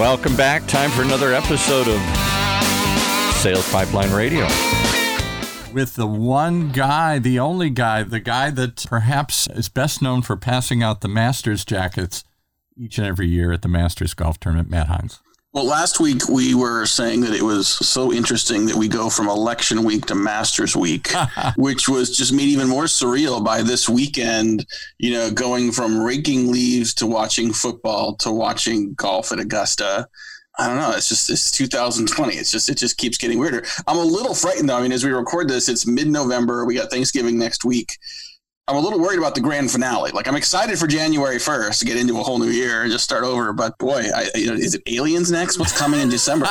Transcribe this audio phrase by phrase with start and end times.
[0.00, 0.66] Welcome back.
[0.66, 2.00] Time for another episode of
[3.34, 4.46] Sales Pipeline Radio.
[5.74, 10.38] With the one guy, the only guy, the guy that perhaps is best known for
[10.38, 12.24] passing out the Masters jackets
[12.78, 15.20] each and every year at the Masters Golf Tournament, Matt Heinz.
[15.52, 19.28] Well, last week we were saying that it was so interesting that we go from
[19.28, 21.08] election week to Masters week,
[21.56, 24.64] which was just made even more surreal by this weekend,
[24.98, 30.06] you know, going from raking leaves to watching football to watching golf at Augusta.
[30.56, 30.92] I don't know.
[30.92, 32.34] It's just it's 2020.
[32.34, 33.64] It's just it just keeps getting weirder.
[33.88, 34.76] I'm a little frightened though.
[34.76, 36.64] I mean, as we record this, it's mid-November.
[36.64, 37.98] We got Thanksgiving next week.
[38.70, 40.12] I'm a little worried about the grand finale.
[40.12, 43.02] Like I'm excited for January 1st to get into a whole new year and just
[43.02, 43.52] start over.
[43.52, 45.58] But boy, I, you know, is it aliens next?
[45.58, 46.46] What's coming in December?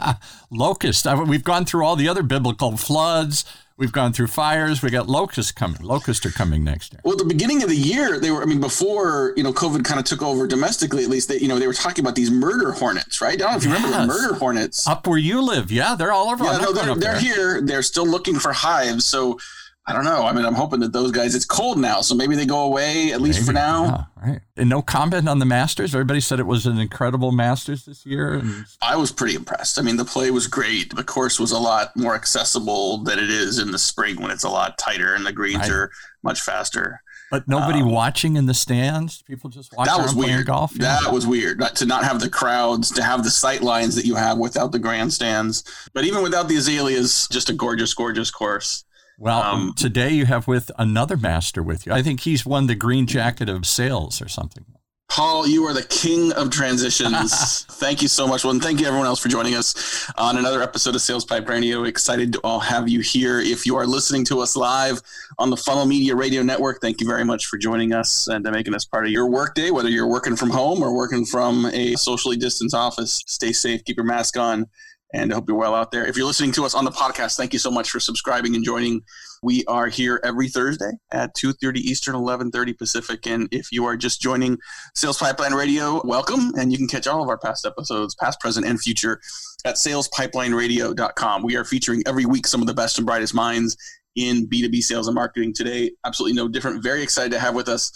[0.50, 1.06] Locust.
[1.06, 3.46] I, we've gone through all the other biblical floods.
[3.78, 4.82] We've gone through fires.
[4.82, 5.80] We got locusts coming.
[5.80, 7.00] Locusts are coming next year.
[7.04, 8.42] Well, at the beginning of the year, they were.
[8.42, 11.04] I mean, before you know, COVID kind of took over domestically.
[11.04, 13.32] At least, they, you know, they were talking about these murder hornets, right?
[13.32, 13.82] I don't know if you yes.
[13.82, 15.72] remember the murder hornets up where you live.
[15.72, 16.44] Yeah, they're all over.
[16.44, 17.62] Yeah, no, they're, they're here.
[17.62, 19.06] They're still looking for hives.
[19.06, 19.40] So
[19.84, 20.24] I don't know.
[20.24, 21.34] I mean, I'm hoping that those guys.
[21.34, 23.84] It's cold now, so maybe they go away at least maybe, for now.
[23.84, 24.40] Yeah, right.
[24.56, 25.92] And no comment on the Masters.
[25.92, 28.34] Everybody said it was an incredible Masters this year.
[28.34, 28.64] And...
[28.80, 29.80] I was pretty impressed.
[29.80, 30.94] I mean, the play was great.
[30.94, 34.44] The course was a lot more accessible than it is in the spring when it's
[34.44, 35.90] a lot tighter and the greens are
[36.22, 37.02] much faster.
[37.32, 39.22] But nobody um, watching in the stands.
[39.22, 39.92] People just watching.
[39.92, 40.46] That was weird.
[40.46, 40.72] Golf.
[40.76, 40.98] Yeah.
[41.02, 41.58] That was weird.
[41.58, 44.70] Not, to not have the crowds, to have the sight lines that you have without
[44.70, 45.64] the grandstands.
[45.92, 48.84] But even without the azaleas, just a gorgeous, gorgeous course.
[49.22, 51.92] Well, um, today you have with another master with you.
[51.92, 54.64] I think he's won the green jacket of sales or something.
[55.08, 57.62] Paul, you are the king of transitions.
[57.70, 58.42] thank you so much.
[58.42, 61.48] Well, and thank you everyone else for joining us on another episode of Sales Pipe
[61.48, 61.84] Radio.
[61.84, 63.38] Excited to all have you here.
[63.38, 65.00] If you are listening to us live
[65.38, 68.74] on the Funnel Media Radio Network, thank you very much for joining us and making
[68.74, 72.36] us part of your workday, whether you're working from home or working from a socially
[72.36, 73.22] distanced office.
[73.28, 74.66] Stay safe, keep your mask on
[75.12, 76.06] and I hope you're well out there.
[76.06, 78.64] If you're listening to us on the podcast, thank you so much for subscribing and
[78.64, 79.02] joining.
[79.42, 83.26] We are here every Thursday at 2.30 Eastern, 11.30 Pacific.
[83.26, 84.58] And if you are just joining
[84.94, 86.52] Sales Pipeline Radio, welcome.
[86.56, 89.20] And you can catch all of our past episodes, past, present, and future
[89.64, 91.42] at salespipelineradio.com.
[91.42, 93.76] We are featuring every week some of the best and brightest minds
[94.16, 95.90] in B2B sales and marketing today.
[96.06, 96.82] Absolutely no different.
[96.82, 97.92] Very excited to have with us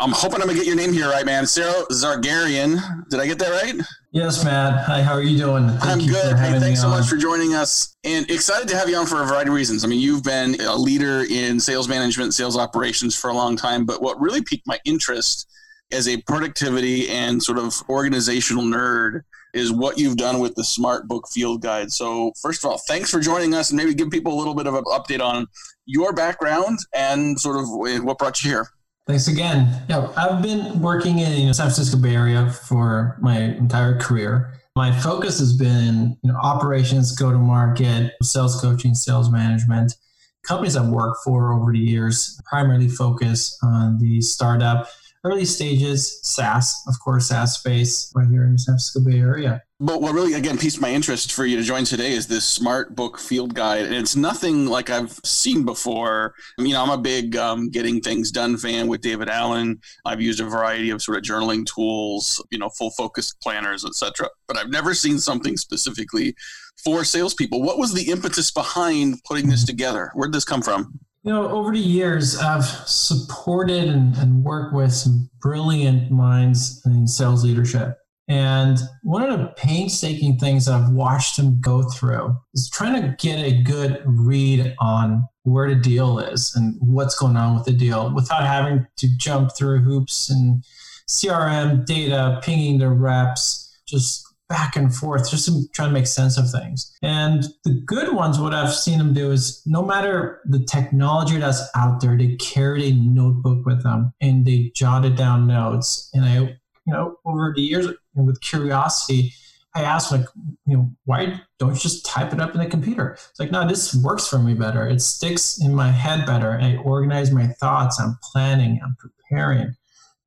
[0.00, 1.46] I'm hoping I'm gonna get your name here right, man.
[1.46, 3.08] Sarah Zargarian.
[3.10, 3.80] Did I get that right?
[4.10, 4.84] Yes, Matt.
[4.86, 5.68] Hi, how are you doing?
[5.68, 6.36] Thank I'm you good.
[6.36, 6.98] Hey, thanks so on.
[6.98, 7.96] much for joining us.
[8.02, 9.84] And excited to have you on for a variety of reasons.
[9.84, 13.86] I mean, you've been a leader in sales management, sales operations for a long time.
[13.86, 15.48] But what really piqued my interest
[15.92, 19.20] as a productivity and sort of organizational nerd
[19.52, 21.92] is what you've done with the Smart Book Field Guide.
[21.92, 24.66] So, first of all, thanks for joining us and maybe give people a little bit
[24.66, 25.46] of an update on
[25.86, 28.68] your background and sort of eh, what brought you here.
[29.06, 29.82] Thanks again.
[29.88, 34.54] Yeah, I've been working in you know, San Francisco Bay Area for my entire career.
[34.76, 39.94] My focus has been you know, operations, go to market, sales coaching, sales management.
[40.42, 44.88] Companies I've worked for over the years primarily focus on the startup,
[45.24, 49.62] early stages, SaaS, of course, SaaS space right here in the San Francisco Bay Area.
[49.80, 52.94] But what really, again, piqued my interest for you to join today is this smart
[52.94, 53.86] book field guide.
[53.86, 56.34] And it's nothing like I've seen before.
[56.58, 59.80] You know, I'm a big um, getting things done fan with David Allen.
[60.04, 64.28] I've used a variety of sort of journaling tools, you know, full focus planners, etc.
[64.46, 66.34] But I've never seen something specifically
[66.82, 67.62] for salespeople.
[67.62, 70.10] What was the impetus behind putting this together?
[70.14, 71.00] Where'd this come from?
[71.24, 77.06] You know, over the years, I've supported and, and worked with some brilliant minds in
[77.06, 77.96] sales leadership.
[78.28, 83.38] And one of the painstaking things I've watched them go through is trying to get
[83.38, 88.14] a good read on where the deal is and what's going on with the deal
[88.14, 90.62] without having to jump through hoops and
[91.08, 96.50] CRM data, pinging the reps, just back and forth, just trying to make sense of
[96.50, 96.92] things.
[97.02, 101.62] And the good ones, what I've seen them do is no matter the technology that's
[101.74, 106.10] out there, they carried a notebook with them and they jotted down notes.
[106.12, 109.32] And I you know, over the years with curiosity,
[109.74, 110.26] I asked like,
[110.66, 113.12] you know, why don't you just type it up in the computer?
[113.12, 114.86] It's like, no, this works for me better.
[114.86, 116.58] It sticks in my head better.
[116.60, 117.98] I organize my thoughts.
[117.98, 118.80] I'm planning.
[118.84, 119.74] I'm preparing,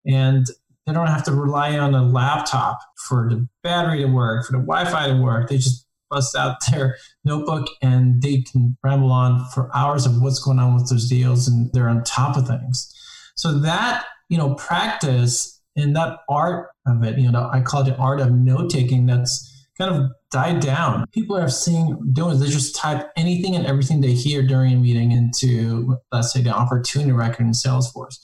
[0.05, 0.47] and
[0.87, 4.63] they don't have to rely on a laptop for the battery to work, for the
[4.63, 5.49] Wi-Fi to work.
[5.49, 6.95] They just bust out their
[7.25, 11.47] notebook and they can ramble on for hours of what's going on with those deals,
[11.47, 12.93] and they're on top of things.
[13.35, 17.85] So that you know practice and that art of it, you know, I call it
[17.85, 21.05] the art of note taking that's kind of died down.
[21.11, 24.77] People are seeing doing is they just type anything and everything they hear during a
[24.77, 28.17] meeting into let's say the opportunity record in Salesforce.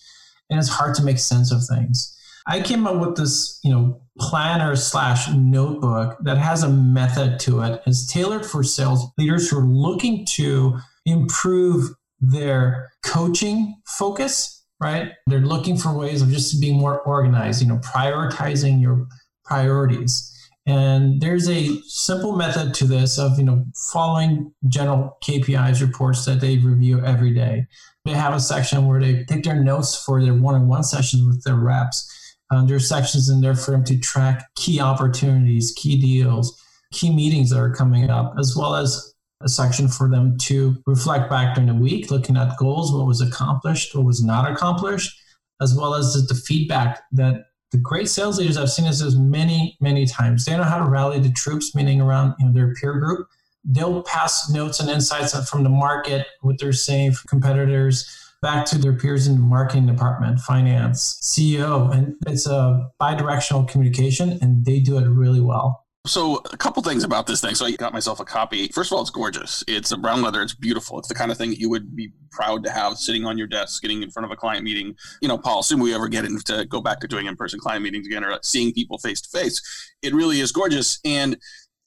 [0.49, 2.17] And it's hard to make sense of things.
[2.47, 7.61] I came up with this, you know, planner slash notebook that has a method to
[7.61, 7.81] it.
[7.85, 15.13] It's tailored for sales leaders who are looking to improve their coaching focus, right?
[15.27, 19.07] They're looking for ways of just being more organized, you know, prioritizing your
[19.43, 20.29] priorities.
[20.65, 26.39] And there's a simple method to this of, you know, following general KPIs reports that
[26.39, 27.67] they review every day.
[28.05, 31.55] They have a section where they take their notes for their one-on-one sessions with their
[31.55, 32.09] reps.
[32.53, 36.61] Um, there's sections in there for them to track key opportunities, key deals,
[36.91, 41.29] key meetings that are coming up, as well as a section for them to reflect
[41.29, 45.19] back during the week, looking at goals, what was accomplished, what was not accomplished,
[45.61, 49.75] as well as the feedback that the great sales leaders I've seen this as many,
[49.81, 50.45] many times.
[50.45, 53.27] They know how to rally the troops, meaning around you know, their peer group.
[53.65, 58.07] They'll pass notes and insights from the market, what they're saying for competitors,
[58.43, 61.91] back to their peers in the marketing department, finance, CEO.
[61.91, 65.79] And it's a bi directional communication, and they do it really well.
[66.05, 67.55] So a couple things about this thing.
[67.55, 68.67] So I got myself a copy.
[68.67, 69.63] First of all, it's gorgeous.
[69.69, 70.41] It's a brown leather.
[70.41, 70.99] It's beautiful.
[70.99, 73.47] It's the kind of thing that you would be proud to have sitting on your
[73.47, 74.95] desk, getting in front of a client meeting.
[75.21, 78.05] You know, Paul, assume we ever get into go back to doing in-person client meetings
[78.05, 79.61] again or seeing people face to face.
[80.01, 80.99] It really is gorgeous.
[81.05, 81.37] And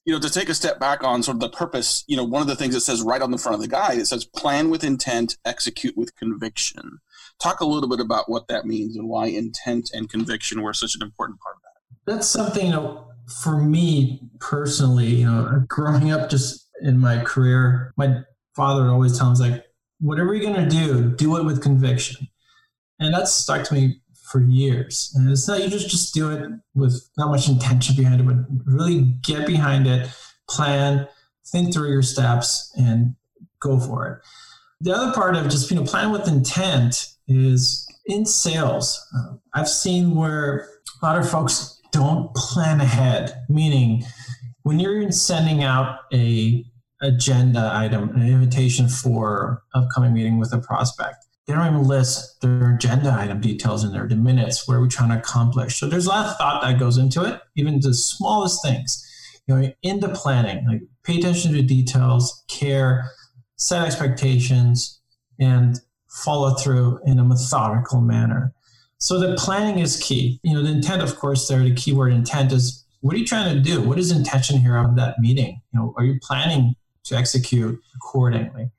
[0.07, 2.41] you know, to take a step back on sort of the purpose, you know, one
[2.41, 4.69] of the things that says right on the front of the guide, it says plan
[4.69, 6.99] with intent, execute with conviction.
[7.43, 10.95] Talk a little bit about what that means and why intent and conviction were such
[10.95, 12.11] an important part of that.
[12.13, 13.11] That's something, you know,
[13.41, 18.21] for me personally, you know, growing up just in my career, my
[18.55, 19.65] father always tells me like,
[19.99, 22.29] whatever you're gonna do, do it with conviction.
[22.97, 23.99] And that's stuck to me
[24.31, 25.13] for years.
[25.15, 28.37] And it's not you just just do it with not much intention behind it, but
[28.65, 30.09] really get behind it,
[30.49, 31.07] plan,
[31.47, 33.15] think through your steps, and
[33.59, 34.19] go for it.
[34.81, 39.05] The other part of just you know plan with intent is in sales.
[39.15, 40.69] Uh, I've seen where
[41.01, 44.03] a lot of folks don't plan ahead, meaning
[44.63, 46.65] when you're sending out a
[47.01, 52.75] agenda item, an invitation for upcoming meeting with a prospect, they don't even list their
[52.75, 55.79] agenda item details in there, the minutes, what are we're trying to accomplish.
[55.79, 59.03] So there's a lot of thought that goes into it, even the smallest things.
[59.47, 63.09] You know, into planning, like pay attention to details, care,
[63.55, 64.99] set expectations,
[65.39, 65.79] and
[66.09, 68.53] follow through in a methodical manner.
[68.97, 70.41] So the planning is key.
[70.43, 73.55] You know, the intent, of course, there, the keyword intent is what are you trying
[73.55, 73.81] to do?
[73.81, 75.61] What is intention here of that meeting?
[75.71, 78.69] You know, are you planning to execute accordingly?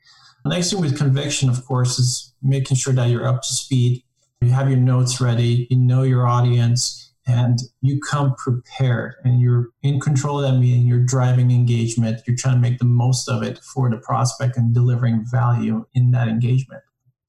[0.44, 4.02] The next thing with conviction, of course, is making sure that you're up to speed.
[4.40, 9.68] You have your notes ready, you know your audience, and you come prepared and you're
[9.82, 13.42] in control of that meeting, you're driving engagement, you're trying to make the most of
[13.42, 16.82] it for the prospect and delivering value in that engagement.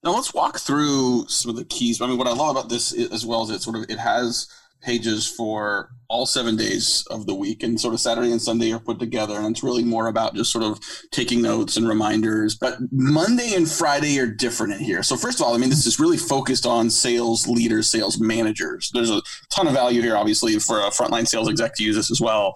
[0.04, 2.00] Now let's walk through some of the keys.
[2.00, 4.48] I mean, what I love about this as well is it sort of it has
[4.82, 8.80] pages for all seven days of the week and sort of saturday and sunday are
[8.80, 10.80] put together and it's really more about just sort of
[11.12, 12.56] taking notes and reminders.
[12.56, 15.04] But monday and friday are different in here.
[15.04, 18.90] So first of all i mean this is really focused on sales leaders sales managers.
[18.94, 22.12] There's a ton of value here obviously for a frontline sales exec to use this
[22.12, 22.56] as well.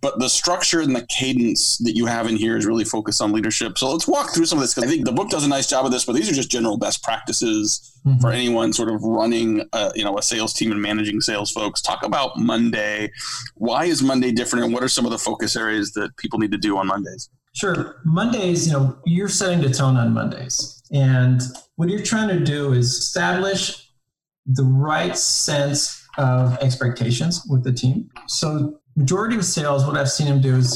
[0.00, 3.32] But the structure and the cadence that you have in here is really focused on
[3.32, 3.78] leadership.
[3.78, 5.68] So let's walk through some of this because i think the book does a nice
[5.68, 8.20] job of this but these are just general best practices mm-hmm.
[8.20, 11.82] for anyone sort of running a, you know a sales team and managing sales folks.
[11.82, 13.10] Talk about monday.
[13.56, 16.52] Why is monday different and what are some of the focus areas that people need
[16.52, 17.28] to do on mondays?
[17.54, 18.00] Sure.
[18.04, 20.82] Mondays you know you're setting the tone on mondays.
[20.92, 21.42] And
[21.76, 23.90] what you're trying to do is establish
[24.46, 28.08] the right sense of expectations with the team.
[28.26, 30.70] So majority of sales what i've seen them do is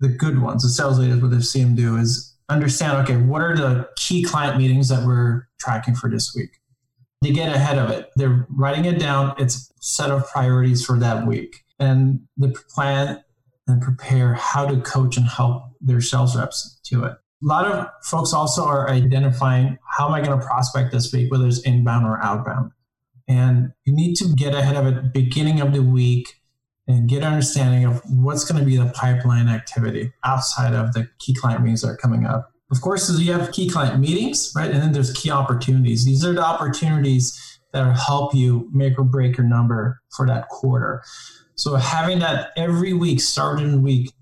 [0.00, 0.62] the good ones.
[0.62, 4.22] The sales leaders what i've seen them do is understand okay what are the key
[4.22, 6.50] client meetings that we're tracking for this week
[7.22, 8.10] they get ahead of it.
[8.16, 9.34] They're writing it down.
[9.38, 11.64] It's set of priorities for that week.
[11.78, 13.22] And they plan
[13.66, 17.12] and prepare how to coach and help their sales reps to it.
[17.12, 21.30] A lot of folks also are identifying how am I going to prospect this week,
[21.30, 22.72] whether it's inbound or outbound.
[23.28, 26.40] And you need to get ahead of it beginning of the week
[26.88, 31.08] and get an understanding of what's going to be the pipeline activity outside of the
[31.18, 32.52] key client meetings that are coming up.
[32.70, 34.70] Of course, you have key client meetings, right?
[34.70, 36.04] And then there's key opportunities.
[36.04, 41.02] These are the opportunities that help you make or break your number for that quarter.
[41.54, 44.12] So having that every week, starting in week,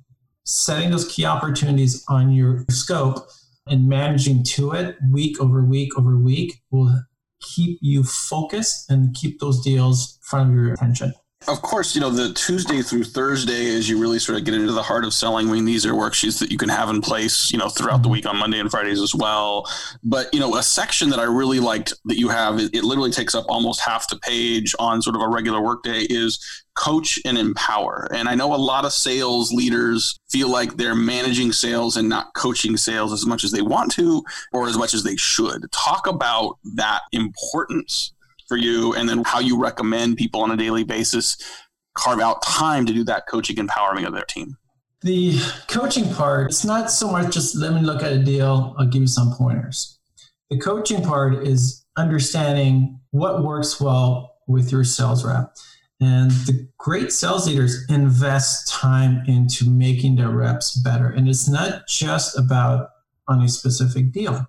[0.45, 3.29] setting those key opportunities on your scope
[3.67, 7.03] and managing to it week over week over week will
[7.41, 11.13] keep you focused and keep those deals front of your attention.
[11.49, 14.73] Of course, you know, the Tuesday through Thursday, as you really sort of get into
[14.73, 17.53] the heart of selling, I mean, these are worksheets that you can have in place,
[17.53, 18.13] you know, throughout the mm-hmm.
[18.15, 19.71] week on Monday and Fridays as well.
[20.03, 23.13] But, you know, a section that I really liked that you have, it, it literally
[23.13, 27.39] takes up almost half the page on sort of a regular workday is coach and
[27.39, 28.09] empower.
[28.13, 32.35] And I know a lot of sales leaders feel like they're managing sales and not
[32.35, 35.71] coaching sales as much as they want to or as much as they should.
[35.71, 38.13] Talk about that importance
[38.49, 41.37] for you and then how you recommend people on a daily basis
[41.95, 44.57] carve out time to do that coaching empowerment of their team.
[45.03, 45.39] The
[45.69, 49.03] coaching part, it's not so much just let me look at a deal, I'll give
[49.03, 49.99] you some pointers.
[50.51, 55.55] The coaching part is understanding what works well with your sales rep.
[56.01, 61.09] And the great sales leaders invest time into making their reps better.
[61.09, 62.91] And it's not just about
[63.29, 64.47] on a specific deal.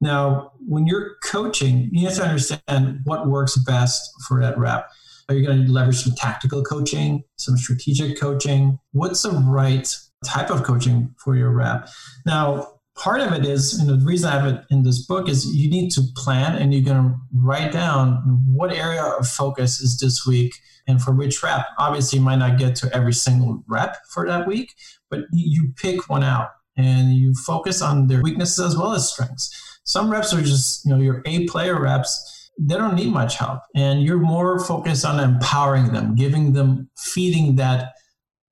[0.00, 4.88] Now, when you're coaching, you have to understand what works best for that rep.
[5.28, 8.78] Are you going to leverage some tactical coaching, some strategic coaching?
[8.92, 9.88] What's the right
[10.24, 11.88] type of coaching for your rep?
[12.24, 15.54] Now, part of it is, and the reason I have it in this book is
[15.54, 19.98] you need to plan and you're going to write down what area of focus is
[19.98, 20.54] this week
[20.88, 21.66] and for which rep.
[21.78, 24.74] Obviously, you might not get to every single rep for that week,
[25.10, 29.75] but you pick one out and you focus on their weaknesses as well as strengths.
[29.86, 33.60] Some reps are just, you know, your A player reps, they don't need much help.
[33.74, 37.92] And you're more focused on empowering them, giving them, feeding that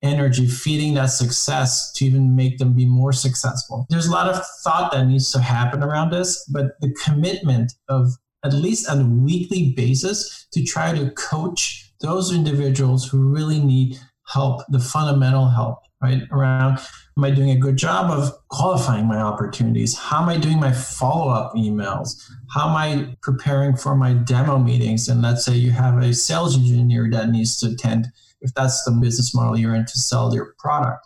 [0.01, 3.85] energy, feeding that success to even make them be more successful.
[3.89, 8.11] There's a lot of thought that needs to happen around this, but the commitment of
[8.43, 13.99] at least on a weekly basis to try to coach those individuals who really need
[14.27, 16.23] help, the fundamental help, right?
[16.31, 16.79] Around
[17.17, 19.97] am I doing a good job of qualifying my opportunities?
[19.97, 22.29] How am I doing my follow up emails?
[22.53, 25.07] How am I preparing for my demo meetings?
[25.07, 28.07] And let's say you have a sales engineer that needs to attend,
[28.41, 31.05] if that's the business model you're in to sell your product.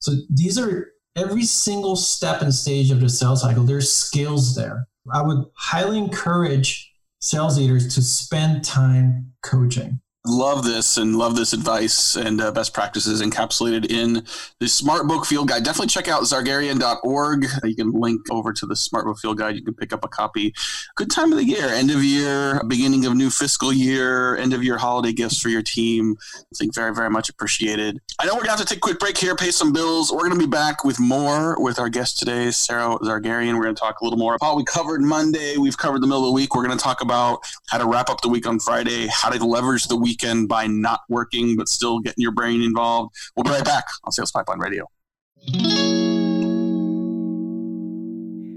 [0.00, 4.86] So these are every single step and stage of the sales cycle, there's skills there.
[5.12, 11.52] I would highly encourage sales leaders to spend time coaching love this and love this
[11.52, 14.24] advice and uh, best practices encapsulated in
[14.58, 15.62] the smart book field guide.
[15.62, 19.54] Definitely check out zargarian.org you can link over to the smart book field guide.
[19.54, 20.54] You can pick up a copy.
[20.96, 24.64] Good time of the year end of year beginning of new fiscal year end of
[24.64, 26.16] year holiday gifts for your team.
[26.34, 28.00] I think very very much appreciated.
[28.18, 30.10] I know we're gonna have to take a quick break here pay some bills.
[30.10, 33.56] We're gonna be back with more with our guest today sarah zargarian.
[33.56, 35.58] We're gonna talk a little more about we covered monday.
[35.58, 36.54] We've covered the middle of the week.
[36.54, 39.86] We're gonna talk about how to wrap up the week on friday how to leverage
[39.86, 43.14] the week weekend by not working but still getting your brain involved.
[43.34, 44.86] We'll be right back on Sales Pipeline Radio.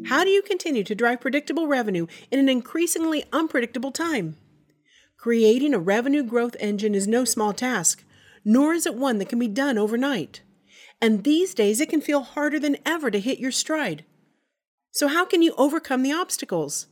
[0.07, 4.37] How do you continue to drive predictable revenue in an increasingly unpredictable time?
[5.17, 8.05] Creating a revenue growth engine is no small task,
[8.45, 10.41] nor is it one that can be done overnight.
[11.01, 14.05] And these days, it can feel harder than ever to hit your stride.
[14.91, 16.87] So, how can you overcome the obstacles?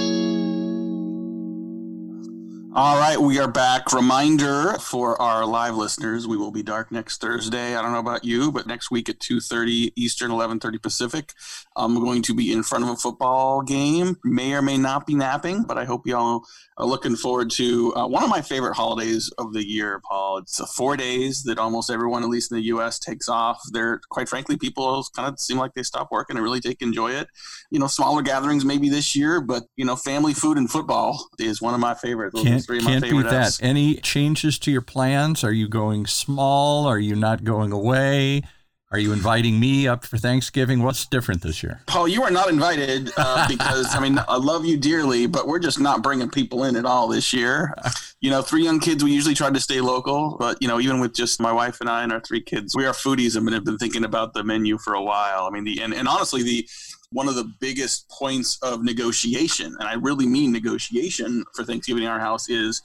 [2.80, 3.92] All right, we are back.
[3.92, 7.74] Reminder for our live listeners: we will be dark next Thursday.
[7.74, 11.32] I don't know about you, but next week at two thirty Eastern, eleven thirty Pacific,
[11.74, 14.16] I'm going to be in front of a football game.
[14.22, 16.44] May or may not be napping, but I hope y'all
[16.76, 20.38] are looking forward to uh, one of my favorite holidays of the year, Paul.
[20.38, 23.60] It's four days that almost everyone, at least in the U.S., takes off.
[23.72, 27.10] They're quite frankly, people kind of seem like they stop working and really take enjoy
[27.10, 27.26] it.
[27.72, 31.60] You know, smaller gatherings maybe this year, but you know, family, food, and football is
[31.60, 32.40] one of my favorites.
[32.40, 33.58] Can't three can't beat that.
[33.62, 35.42] Any changes to your plans?
[35.42, 36.86] Are you going small?
[36.86, 38.42] Are you not going away?
[38.90, 40.82] Are you inviting me up for Thanksgiving?
[40.82, 41.82] What's different this year?
[41.86, 45.58] Paul, you are not invited uh, because, I mean, I love you dearly, but we're
[45.58, 47.74] just not bringing people in at all this year.
[48.20, 51.00] You know, three young kids, we usually try to stay local, but, you know, even
[51.00, 53.64] with just my wife and I and our three kids, we are foodies and have
[53.64, 55.44] been thinking about the menu for a while.
[55.46, 56.68] I mean, the, and, and honestly, the,
[57.10, 62.08] one of the biggest points of negotiation, and I really mean negotiation for Thanksgiving in
[62.08, 62.82] our house, is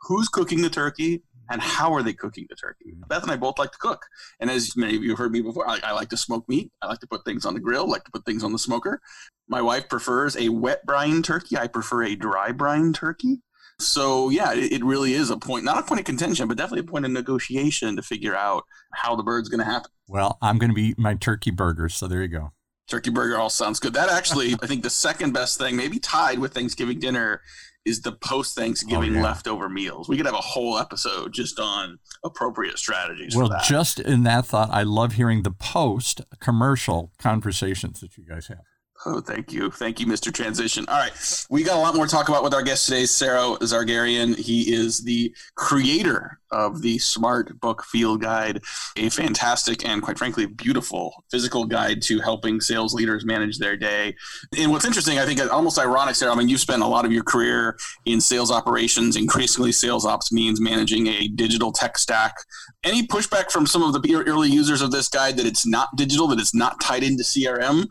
[0.00, 2.92] who's cooking the turkey and how are they cooking the turkey?
[2.92, 3.02] Mm-hmm.
[3.08, 4.04] Beth and I both like to cook.
[4.40, 6.72] And as many of you have heard me before, I, I, like to smoke meat.
[6.82, 9.00] I like to put things on the grill, like to put things on the smoker.
[9.48, 11.56] My wife prefers a wet brine turkey.
[11.56, 13.42] I prefer a dry brine turkey.
[13.78, 16.86] So yeah, it, it really is a point, not a point of contention, but definitely
[16.86, 18.64] a point of negotiation to figure out
[18.94, 19.90] how the bird's going to happen.
[20.08, 21.94] Well, I'm going to be eating my turkey burgers.
[21.94, 22.52] So there you go.
[22.88, 23.94] Turkey burger all sounds good.
[23.94, 27.42] That actually, I think the second best thing, maybe tied with Thanksgiving dinner,
[27.84, 29.22] is the post Thanksgiving Oh, yeah.
[29.22, 30.08] leftover meals.
[30.08, 33.64] We could have a whole episode just on appropriate strategies Well, for that.
[33.64, 38.58] just in that thought, I love hearing the post commercial conversations that you guys have.
[39.04, 39.70] Oh, thank you.
[39.70, 40.32] Thank you, Mr.
[40.32, 40.84] Transition.
[40.88, 41.12] All right.
[41.50, 44.36] We got a lot more to talk about with our guest today, Sarah Zargarian.
[44.36, 48.62] He is the creator of the Smart Book Field Guide,
[48.96, 54.16] a fantastic and, quite frankly, beautiful physical guide to helping sales leaders manage their day.
[54.58, 57.12] And what's interesting, I think, almost ironic, Sarah, I mean, you've spent a lot of
[57.12, 57.76] your career
[58.06, 59.14] in sales operations.
[59.14, 62.34] Increasingly, sales ops means managing a digital tech stack.
[62.82, 66.26] Any pushback from some of the early users of this guide that it's not digital,
[66.28, 67.86] that it's not tied into CRM?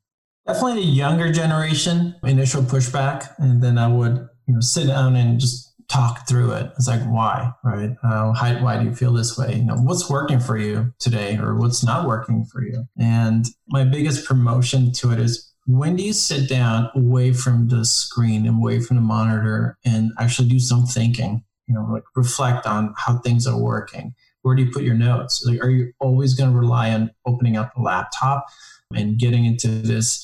[0.48, 3.34] Definitely the younger generation, initial pushback.
[3.40, 6.72] And then I would, you know, sit down and just talk through it.
[6.78, 7.92] It's like, why, right?
[8.04, 9.56] Uh, why, why do you feel this way?
[9.56, 12.86] You know, what's working for you today or what's not working for you?
[13.00, 17.84] And my biggest promotion to it is when do you sit down away from the
[17.84, 21.44] screen and away from the monitor and actually do some thinking?
[21.68, 24.14] You know, like reflect on how things are working.
[24.44, 25.44] Where do you put your notes?
[25.44, 28.46] Like, are you always going to rely on opening up a laptop
[28.94, 30.24] and getting into this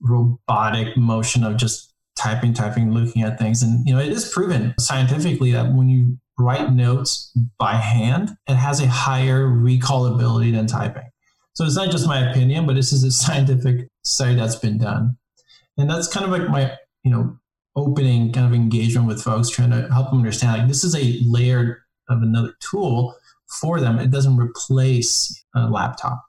[0.00, 3.62] robotic motion of just typing, typing, looking at things?
[3.62, 8.54] And, you know, it is proven scientifically that when you write notes by hand, it
[8.54, 11.10] has a higher recallability than typing.
[11.54, 15.16] So it's not just my opinion, but this is a scientific study that's been done.
[15.76, 16.72] And that's kind of like my,
[17.04, 17.36] you know,
[17.76, 21.20] opening kind of engagement with folks, trying to help them understand like this is a
[21.24, 23.14] layer of another tool
[23.60, 23.98] for them.
[23.98, 26.22] It doesn't replace a laptop.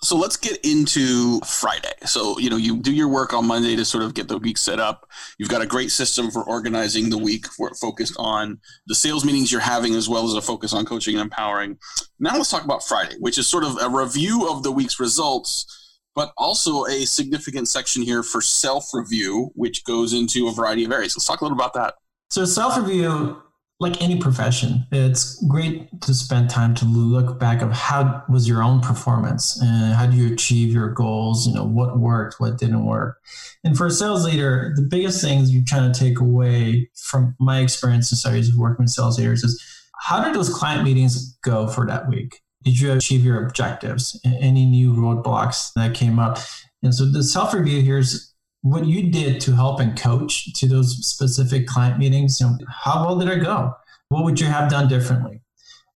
[0.00, 1.92] So let's get into Friday.
[2.06, 4.56] So, you know, you do your work on Monday to sort of get the week
[4.56, 5.08] set up.
[5.38, 9.50] You've got a great system for organizing the week for focused on the sales meetings
[9.50, 11.78] you're having as well as a focus on coaching and empowering.
[12.20, 16.00] Now let's talk about Friday, which is sort of a review of the week's results,
[16.14, 21.16] but also a significant section here for self-review, which goes into a variety of areas.
[21.16, 21.94] Let's talk a little about that.
[22.30, 23.42] So self review,
[23.80, 28.60] like any profession, it's great to spend time to look back of how was your
[28.60, 32.84] own performance and how do you achieve your goals, you know, what worked, what didn't
[32.84, 33.20] work.
[33.62, 37.60] And for a sales leader, the biggest things you're trying to take away from my
[37.60, 39.62] experience and studies of working with sales leaders is
[40.00, 42.40] how did those client meetings go for that week?
[42.64, 44.20] Did you achieve your objectives?
[44.24, 46.38] Any new roadblocks that came up?
[46.82, 50.66] And so the self review here is what you did to help and coach to
[50.66, 52.40] those specific client meetings.
[52.40, 53.74] You know, how well did it go?
[54.08, 55.42] What would you have done differently?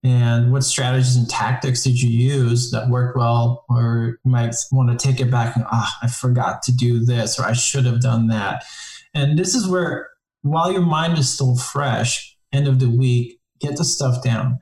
[0.04, 3.66] And what strategies and tactics did you use that worked well?
[3.70, 7.40] Or you might want to take it back and, ah, I forgot to do this,
[7.40, 8.64] or I should have done that.
[9.14, 10.10] And this is where,
[10.42, 14.60] while your mind is still fresh, end of the week, get the stuff down.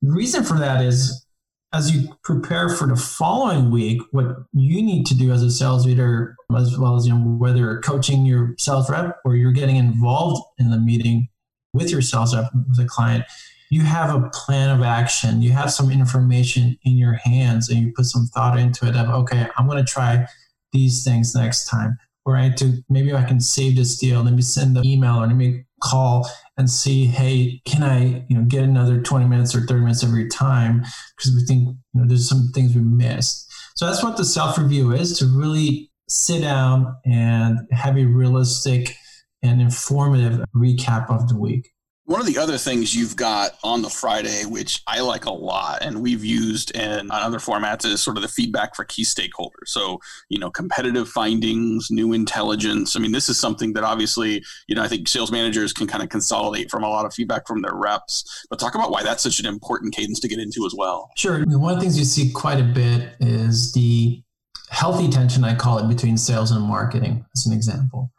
[0.00, 1.26] The reason for that is
[1.72, 5.86] as you prepare for the following week, what you need to do as a sales
[5.86, 10.42] leader, as well as you know, whether coaching your sales rep or you're getting involved
[10.58, 11.28] in the meeting
[11.72, 13.24] with your sales rep with a client,
[13.70, 15.42] you have a plan of action.
[15.42, 18.96] You have some information in your hands, and you put some thought into it.
[18.96, 20.26] Of okay, I'm going to try
[20.72, 24.22] these things next time, or I to maybe I can save this deal.
[24.22, 28.36] Let me send the email or let me call and see, hey, can I, you
[28.36, 30.84] know, get another 20 minutes or 30 minutes every time?
[31.16, 33.50] Because we think, you know, there's some things we missed.
[33.76, 38.94] So that's what the self review is to really sit down and have a realistic
[39.42, 41.70] and informative recap of the week.
[42.10, 45.80] One of the other things you've got on the Friday, which I like a lot,
[45.80, 49.68] and we've used in other formats, is sort of the feedback for key stakeholders.
[49.68, 52.96] So, you know, competitive findings, new intelligence.
[52.96, 56.02] I mean, this is something that obviously, you know, I think sales managers can kind
[56.02, 58.44] of consolidate from a lot of feedback from their reps.
[58.50, 61.10] But talk about why that's such an important cadence to get into as well.
[61.16, 61.44] Sure.
[61.46, 64.20] One of the things you see quite a bit is the
[64.68, 68.10] healthy tension, I call it, between sales and marketing, as an example,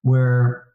[0.00, 0.65] where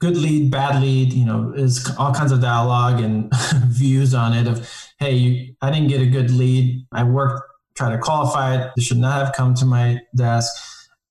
[0.00, 3.32] good lead, bad lead, you know, is all kinds of dialogue and
[3.66, 6.86] views on it of, hey, I didn't get a good lead.
[6.92, 7.42] I worked,
[7.76, 8.70] try to qualify it.
[8.76, 10.52] It should not have come to my desk.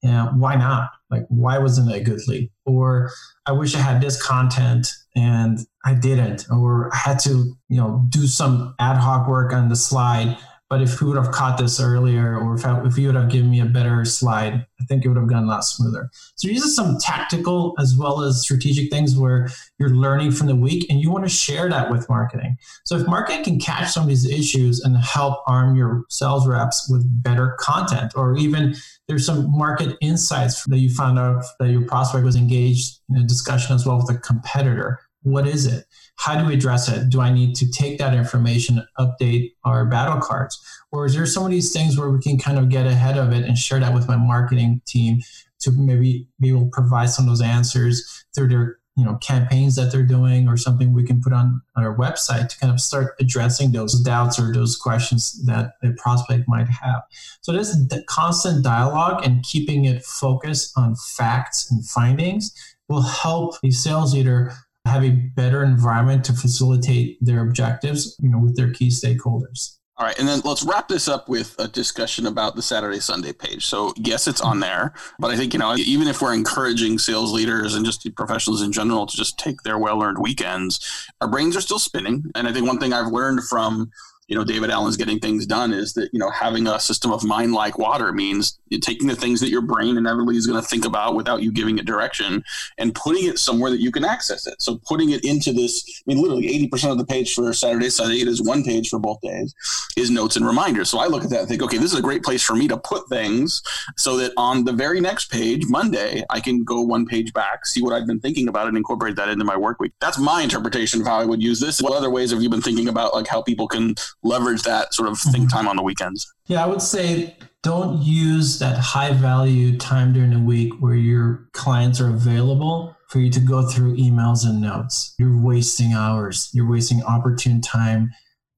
[0.04, 0.92] And why not?
[1.10, 2.52] Like, why wasn't it a good lead?
[2.66, 3.12] Or
[3.46, 6.46] I wish I had this content and I didn't.
[6.52, 10.38] Or I had to, you know, do some ad hoc work on the slide
[10.70, 13.30] but if we would have caught this earlier, or if, I, if you would have
[13.30, 16.10] given me a better slide, I think it would have gone a lot smoother.
[16.36, 19.48] So these are some tactical as well as strategic things where
[19.78, 22.58] you're learning from the week and you want to share that with marketing.
[22.84, 26.90] So if marketing can catch some of these issues and help arm your sales reps
[26.90, 28.76] with better content, or even
[29.08, 33.24] there's some market insights that you found out that your prospect was engaged in a
[33.24, 35.86] discussion as well with a competitor What is it?
[36.18, 37.10] How do we address it?
[37.10, 40.60] Do I need to take that information, update our battle cards?
[40.92, 43.32] Or is there some of these things where we can kind of get ahead of
[43.32, 45.20] it and share that with my marketing team
[45.62, 49.76] to maybe be able to provide some of those answers through their you know campaigns
[49.76, 53.14] that they're doing or something we can put on our website to kind of start
[53.20, 57.02] addressing those doubts or those questions that a prospect might have
[57.42, 57.76] so this
[58.08, 62.54] constant dialogue and keeping it focused on facts and findings
[62.88, 64.54] will help the sales leader
[64.86, 70.06] have a better environment to facilitate their objectives you know with their key stakeholders all
[70.06, 73.66] right, and then let's wrap this up with a discussion about the Saturday Sunday page.
[73.66, 77.32] So, yes, it's on there, but I think, you know, even if we're encouraging sales
[77.32, 81.56] leaders and just professionals in general to just take their well earned weekends, our brains
[81.56, 82.26] are still spinning.
[82.36, 83.90] And I think one thing I've learned from
[84.28, 87.24] you know David Allen's getting things done is that you know having a system of
[87.24, 90.86] mind like water means taking the things that your brain inevitably is going to think
[90.86, 92.44] about without you giving it direction
[92.78, 94.62] and putting it somewhere that you can access it.
[94.62, 97.90] So putting it into this, I mean, literally eighty percent of the page for Saturday,
[97.90, 99.54] Sunday, it is one page for both days,
[99.96, 100.90] is notes and reminders.
[100.90, 102.68] So I look at that and think, okay, this is a great place for me
[102.68, 103.62] to put things
[103.98, 107.82] so that on the very next page, Monday, I can go one page back, see
[107.82, 109.94] what I've been thinking about, and incorporate that into my work week.
[110.02, 111.82] That's my interpretation of how I would use this.
[111.82, 115.08] What other ways have you been thinking about, like how people can leverage that sort
[115.08, 115.58] of think mm-hmm.
[115.58, 116.32] time on the weekends?
[116.48, 121.48] Yeah, I would say don't use that high value time during the week where your
[121.54, 125.16] clients are available for you to go through emails and notes.
[125.18, 128.12] You're wasting hours, you're wasting opportune time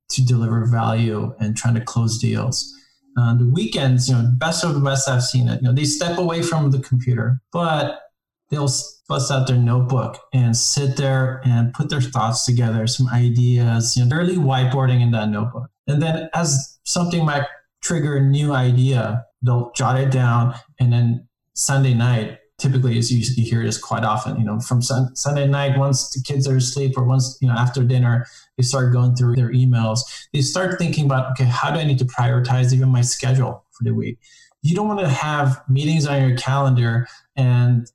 [0.09, 2.73] to deliver value and trying to close deals.
[3.19, 5.61] Uh, the weekends, you know, best of the best I've seen it.
[5.61, 8.01] You know, they step away from the computer, but
[8.49, 8.69] they'll
[9.07, 14.05] bust out their notebook and sit there and put their thoughts together, some ideas, you
[14.05, 15.69] know, early whiteboarding in that notebook.
[15.87, 17.45] And then as something might
[17.81, 20.55] trigger a new idea, they'll jot it down.
[20.79, 24.81] And then Sunday night, typically as you, you hear this quite often, you know, from
[24.81, 28.25] sun, Sunday night, once the kids are asleep or once, you know, after dinner,
[28.57, 29.99] they start going through their emails.
[30.33, 33.83] They start thinking about, okay, how do I need to prioritize even my schedule for
[33.83, 34.17] the week?
[34.63, 37.87] You don't want to have meetings on your calendar and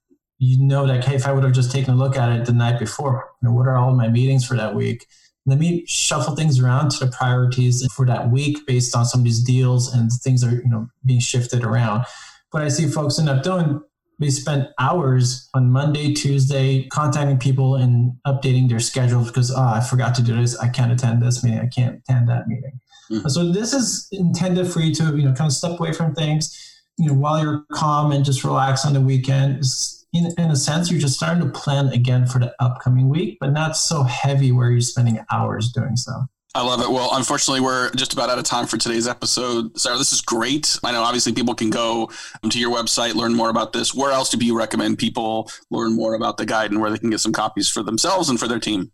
[0.42, 2.52] you know that, hey, if I would have just taken a look at it the
[2.52, 5.06] night before, you know, what are all my meetings for that week?
[5.46, 9.24] Let me shuffle things around to the priorities for that week based on some of
[9.24, 12.06] these deals and things are, you know, being shifted around.
[12.50, 13.82] What I see folks end up doing,
[14.18, 19.80] they spend hours on Monday, Tuesday contacting people and updating their schedules because, oh, I
[19.80, 20.58] forgot to do this.
[20.58, 21.60] I can't attend this meeting.
[21.60, 22.80] I can't attend that meeting.
[23.12, 23.28] Mm-hmm.
[23.28, 26.82] So this is intended for you to, you know, kind of step away from things,
[26.98, 29.64] you know, while you're calm and just relax on the weekend
[30.12, 33.52] in, in a sense, you're just starting to plan again for the upcoming week, but
[33.52, 36.26] not so heavy where you're spending hours doing so.
[36.54, 36.90] I love it.
[36.90, 39.78] Well, unfortunately, we're just about out of time for today's episode.
[39.80, 40.78] Sarah, this is great.
[40.84, 42.10] I know obviously people can go
[42.46, 43.94] to your website, learn more about this.
[43.94, 47.08] Where else do you recommend people learn more about the guide and where they can
[47.08, 48.92] get some copies for themselves and for their team?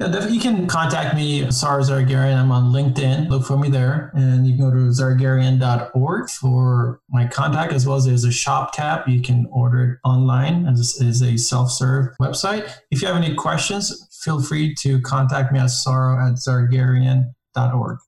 [0.00, 2.36] Yeah, you can contact me, Sara Zargarian.
[2.36, 3.28] I'm on LinkedIn.
[3.28, 4.12] Look for me there.
[4.14, 8.72] And you can go to zargarian.org for my contact, as well as there's a shop
[8.74, 9.08] tab.
[9.08, 12.70] You can order it online as this is a self-serve website.
[12.92, 17.98] If you have any questions, feel free to contact me at sara at zargarian.org.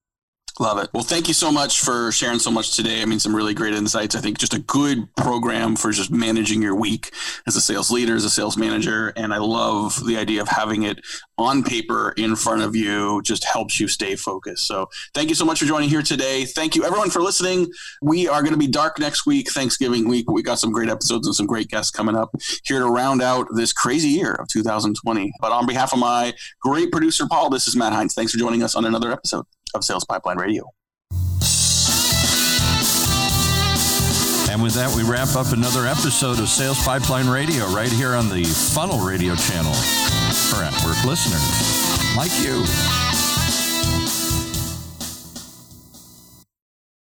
[0.61, 0.90] Love it.
[0.92, 3.01] Well, thank you so much for sharing so much today.
[3.01, 4.14] I mean, some really great insights.
[4.14, 7.14] I think just a good program for just managing your week
[7.46, 9.14] as a sales leader, as a sales manager.
[9.16, 11.01] And I love the idea of having it
[11.38, 14.66] on paper in front of you, just helps you stay focused.
[14.66, 16.44] So thank you so much for joining here today.
[16.44, 17.73] Thank you everyone for listening.
[18.03, 20.31] We are going to be dark next week, Thanksgiving week.
[20.31, 23.46] We got some great episodes and some great guests coming up here to round out
[23.55, 25.33] this crazy year of 2020.
[25.40, 28.12] But on behalf of my great producer, Paul, this is Matt Heinz.
[28.12, 30.70] Thanks for joining us on another episode of Sales Pipeline Radio.
[34.50, 38.28] And with that, we wrap up another episode of Sales Pipeline Radio right here on
[38.28, 39.72] the Funnel Radio channel
[40.50, 43.10] for at work listeners like you.